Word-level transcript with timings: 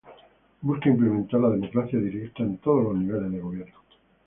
Busca 0.61 0.89
implementar 0.89 1.41
la 1.41 1.51
democracia 1.51 1.99
directa 1.99 2.41
en 2.41 2.57
todos 2.57 2.83
los 2.85 2.95
niveles 2.97 3.31
de 3.33 3.39
gobierno. 3.39 3.75